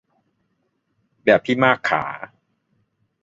[1.23, 2.03] แบบพี่มากขา